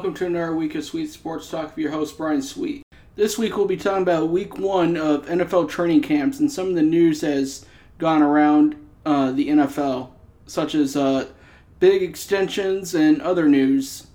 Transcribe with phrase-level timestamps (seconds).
[0.00, 2.82] Welcome to another week of Sweet Sports Talk with your host, Brian Sweet.
[3.16, 6.74] This week we'll be talking about week one of NFL training camps and some of
[6.74, 7.66] the news that has
[7.98, 10.08] gone around uh, the NFL,
[10.46, 11.28] such as uh,
[11.80, 14.06] big extensions and other news.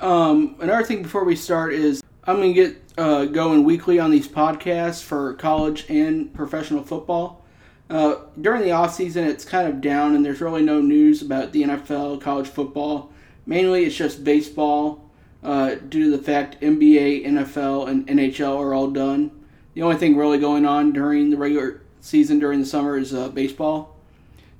[0.00, 4.10] Um, another thing before we start is I'm going to get uh, going weekly on
[4.10, 7.44] these podcasts for college and professional football.
[7.90, 11.52] Uh, during the off season, it's kind of down, and there's really no news about
[11.52, 13.12] the NFL, college football
[13.46, 15.10] Mainly, it's just baseball
[15.42, 19.30] uh, due to the fact NBA, NFL, and NHL are all done.
[19.74, 23.28] The only thing really going on during the regular season during the summer is uh,
[23.28, 23.96] baseball.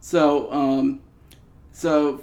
[0.01, 1.01] So, um,
[1.73, 2.20] so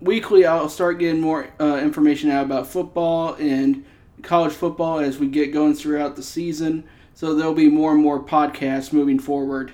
[0.00, 3.84] weekly, I'll start getting more uh, information out about football and
[4.22, 6.84] college football as we get going throughout the season.
[7.14, 9.72] So there'll be more and more podcasts moving forward.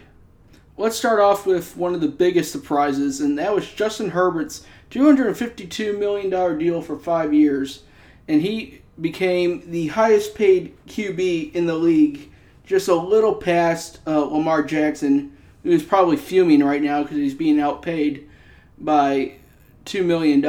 [0.77, 5.98] Let's start off with one of the biggest surprises, and that was Justin Herbert's $252
[5.98, 7.83] million deal for five years,
[8.27, 12.30] and he became the highest paid QB in the league,
[12.64, 17.61] just a little past uh, Lamar Jackson, who's probably fuming right now because he's being
[17.61, 18.28] outpaid
[18.78, 19.34] by
[19.84, 20.45] $2 million.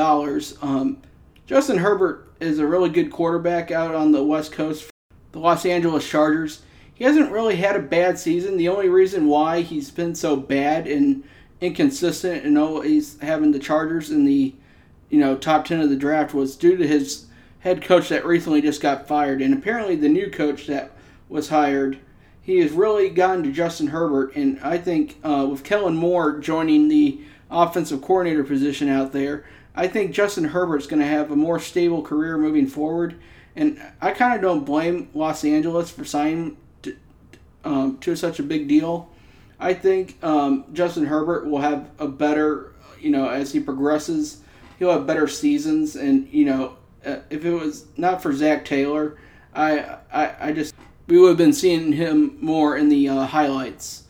[0.62, 1.02] Um,
[1.46, 4.90] Justin Herbert is a really good quarterback out on the West Coast.
[5.31, 6.64] The Los Angeles Chargers.
[6.94, 8.58] He hasn't really had a bad season.
[8.58, 11.24] The only reason why he's been so bad and
[11.62, 14.54] inconsistent and always having the Chargers in the
[15.10, 17.26] you know top ten of the draft was due to his
[17.60, 20.92] head coach that recently just got fired, and apparently the new coach that
[21.28, 22.00] was hired.
[22.42, 26.88] He has really gotten to Justin Herbert, and I think uh, with Kellen Moore joining
[26.88, 27.22] the
[27.52, 32.02] offensive coordinator position out there, I think Justin Herbert's going to have a more stable
[32.02, 33.16] career moving forward.
[33.56, 36.96] And I kind of don't blame Los Angeles for signing to,
[37.64, 39.09] um, to such a big deal.
[39.59, 44.42] I think um, Justin Herbert will have a better, you know, as he progresses,
[44.78, 45.96] he'll have better seasons.
[45.96, 49.18] And you know, uh, if it was not for Zach Taylor,
[49.53, 50.74] I, I, I just
[51.08, 54.03] we would have been seeing him more in the uh, highlights.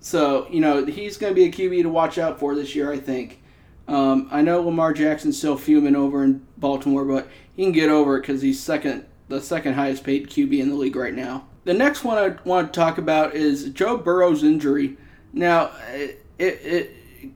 [0.00, 2.92] So you know, he's going to be a QB to watch out for this year.
[2.92, 3.40] I think.
[3.86, 8.16] Um, I know Lamar Jackson's still fuming over in Baltimore, but he can get over
[8.16, 11.44] it because he's second, the second highest paid QB in the league right now.
[11.64, 14.98] The next one I want to talk about is Joe Burrow's injury.
[15.32, 16.90] Now, it it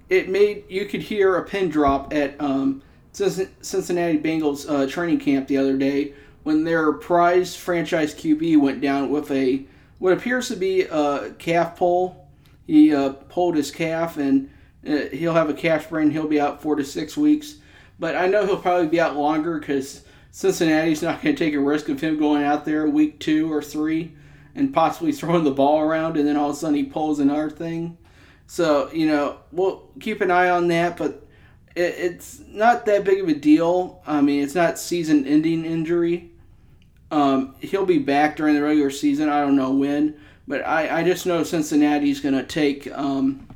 [0.09, 5.49] it made you could hear a pin drop at um, Cincinnati Bengals uh, training camp
[5.49, 6.13] the other day
[6.43, 9.65] when their prized franchise QB went down with a
[9.99, 12.29] what appears to be a calf pull.
[12.67, 14.51] He uh, pulled his calf and
[14.87, 16.11] uh, he'll have a calf sprain.
[16.11, 17.57] He'll be out four to six weeks.
[17.99, 20.05] But I know he'll probably be out longer because
[20.39, 23.61] Cincinnati's not going to take a risk of him going out there week two or
[23.61, 24.13] three
[24.55, 27.51] and possibly throwing the ball around, and then all of a sudden he pulls another
[27.51, 27.99] thing.
[28.47, 31.27] So you know we'll keep an eye on that, but
[31.75, 34.01] it, it's not that big of a deal.
[34.07, 36.31] I mean, it's not season-ending injury.
[37.11, 39.29] Um, he'll be back during the regular season.
[39.29, 43.49] I don't know when, but I, I just know Cincinnati's going to take um,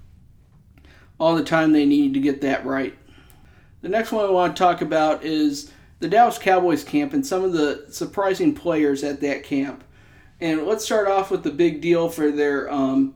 [1.20, 2.98] all the time they need to get that right.
[3.82, 5.70] The next one I want to talk about is
[6.02, 9.84] the Dallas Cowboys camp and some of the surprising players at that camp.
[10.40, 13.14] And let's start off with the big deal for their um,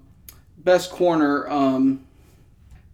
[0.56, 2.06] best corner, um,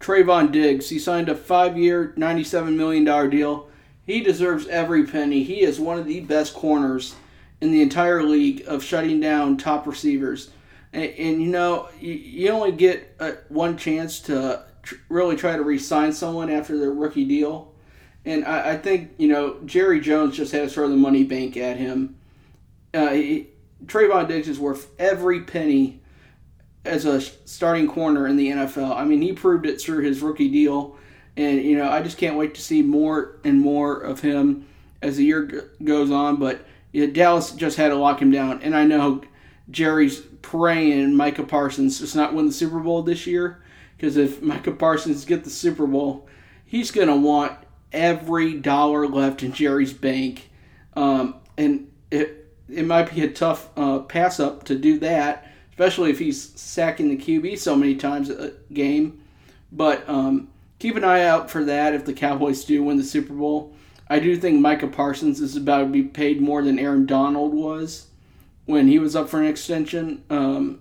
[0.01, 0.89] Trevon Diggs.
[0.89, 3.69] He signed a five year, $97 million deal.
[4.07, 5.45] He deserves every penny.
[5.45, 7.15] He is one of the best corners
[7.61, 10.53] in the entire league of shutting down top receivers.
[10.95, 15.55] And, and you know, you, you only get uh, one chance to tr- really try
[15.55, 17.72] to re sign someone after their rookie deal.
[18.25, 21.57] And I, I, think, you know, Jerry Jones just had to throw the money bank
[21.57, 22.17] at him.
[22.95, 23.49] Uh, he,
[23.87, 26.01] Trevon Diggs is worth every penny
[26.85, 28.97] as a starting corner in the NFL.
[28.97, 30.97] I mean, he proved it through his rookie deal,
[31.37, 34.67] and you know, I just can't wait to see more and more of him
[35.01, 36.37] as the year g- goes on.
[36.37, 36.65] But
[37.13, 39.23] Dallas just had to lock him down, and I know
[39.71, 43.63] Jerry's praying Micah Parsons does not win the Super Bowl this year
[43.97, 46.29] because if Micah Parsons get the Super Bowl,
[46.65, 47.57] he's gonna want
[47.93, 50.51] every dollar left in Jerry's bank,
[50.95, 56.11] um, and it it might be a tough uh, pass up to do that, especially
[56.11, 59.21] if he's sacking the QB so many times a game.
[59.71, 60.49] But um,
[60.79, 63.75] keep an eye out for that if the Cowboys do win the Super Bowl.
[64.09, 68.09] I do think Micah Parsons is about to be paid more than Aaron Donald was
[68.67, 70.81] when he was up for an extension, um,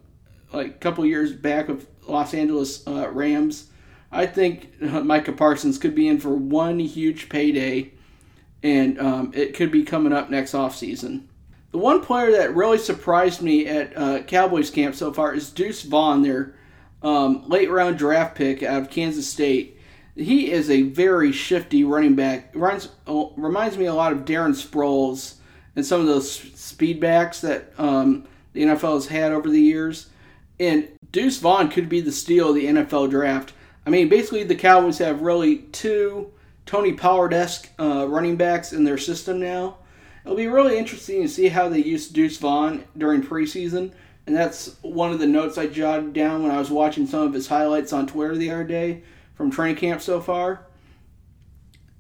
[0.52, 3.68] like a couple years back of Los Angeles uh, Rams.
[4.12, 7.92] I think Micah Parsons could be in for one huge payday,
[8.62, 11.24] and um, it could be coming up next offseason.
[11.72, 15.84] The one player that really surprised me at uh, Cowboys camp so far is Deuce
[15.84, 16.56] Vaughn, their
[17.02, 19.78] um, late round draft pick out of Kansas State.
[20.16, 22.52] he is a very shifty running back.
[22.54, 25.36] Reminds, reminds me a lot of Darren Sproles
[25.75, 30.10] and some of those speed backs that um, the NFL has had over the years.
[30.60, 33.54] And Deuce Vaughn could be the steal of the NFL draft.
[33.86, 36.31] I mean, basically, the Cowboys have really two
[36.66, 39.78] Tony Pollard esque uh, running backs in their system now.
[40.24, 43.92] It'll be really interesting to see how they use Deuce Vaughn during preseason.
[44.28, 47.33] And that's one of the notes I jotted down when I was watching some of
[47.33, 49.01] his highlights on Twitter the other day
[49.33, 50.68] from training camp so far.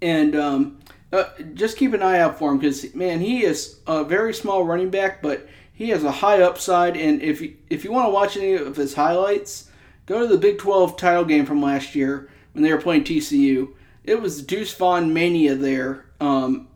[0.03, 0.79] And um,
[1.11, 1.25] uh,
[1.55, 4.91] just keep an eye out for him because, man, he is a very small running
[4.91, 6.95] back, but he has a high upside.
[6.95, 9.70] And if you, if you want to watch any of his highlights,
[10.05, 13.73] go to the Big 12 title game from last year when they were playing TCU.
[14.03, 16.67] It was Deuce Vaughn mania there um,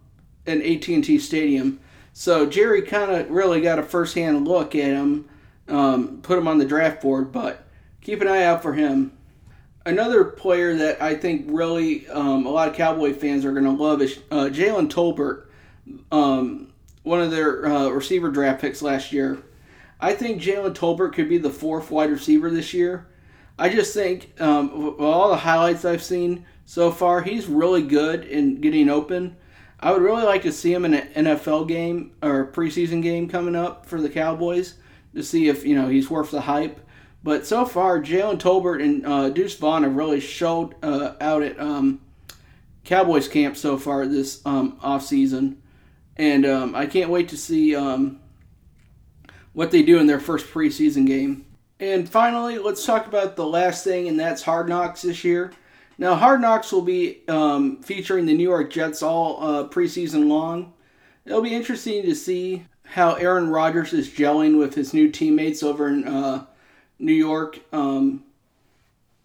[0.46, 1.80] in AT&T Stadium.
[2.14, 5.28] So Jerry kind of really got a first-hand look at him,
[5.68, 7.66] um, put him on the draft board, but
[8.02, 9.12] keep an eye out for him.
[9.86, 13.72] Another player that I think really um, a lot of Cowboy fans are going to
[13.72, 15.48] love is uh, Jalen Tolbert,
[16.12, 16.72] um,
[17.04, 19.44] one of their uh, receiver draft picks last year.
[20.00, 23.08] I think Jalen Tolbert could be the fourth wide receiver this year.
[23.58, 28.60] I just think um, all the highlights I've seen so far, he's really good in
[28.60, 29.38] getting open.
[29.80, 33.56] I would really like to see him in an NFL game or preseason game coming
[33.56, 34.76] up for the Cowboys
[35.14, 36.80] to see if you know he's worth the hype.
[37.24, 41.60] But so far, Jalen Tolbert and uh, Deuce Vaughn have really showed uh, out at
[41.60, 42.02] um,
[42.84, 45.62] Cowboys camp so far this um, off season,
[46.18, 48.20] and um, I can't wait to see um,
[49.54, 51.46] what they do in their first preseason game.
[51.80, 55.52] And finally, let's talk about the last thing, and that's Hard Knocks this year.
[55.98, 60.74] Now, Hard Knocks will be um, featuring the New York Jets all uh, preseason long.
[61.26, 65.88] It'll be interesting to see how Aaron Rodgers is gelling with his new teammates over
[65.88, 66.46] in uh,
[67.00, 67.60] New York.
[67.74, 68.24] Um,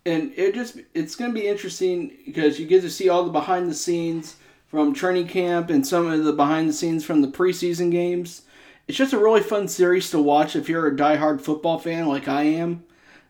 [0.07, 3.31] and it just it's going to be interesting because you get to see all the
[3.31, 4.37] behind the scenes
[4.69, 8.43] from training camp and some of the behind the scenes from the preseason games.
[8.91, 12.27] It's just a really fun series to watch if you're a diehard football fan like
[12.27, 12.83] I am.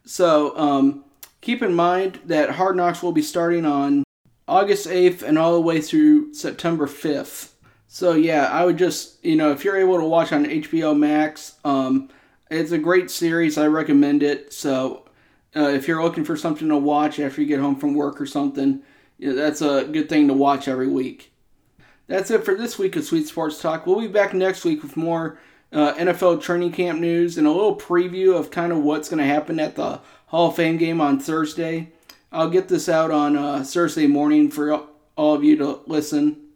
[0.07, 1.05] So um,
[1.43, 4.03] keep in mind that Hard Knocks will be starting on
[4.49, 7.51] August 8th and all the way through September 5th.
[7.89, 11.57] So yeah, I would just you know if you're able to watch on HBO Max,
[11.63, 12.09] um,
[12.51, 13.59] it's a great series.
[13.59, 14.55] I recommend it.
[14.55, 15.05] So
[15.55, 18.25] uh, if you're looking for something to watch after you get home from work or
[18.25, 18.81] something,
[19.19, 21.35] yeah, that's a good thing to watch every week.
[22.07, 23.87] That's it for this week of Sweet Sports Talk.
[23.87, 25.39] We'll be back next week with more
[25.73, 29.25] uh, NFL training camp news and a little preview of kind of what's going to
[29.25, 31.93] happen at the Hall of Fame game on Thursday.
[32.33, 34.85] I'll get this out on uh, Thursday morning for
[35.17, 36.49] all of you to listen.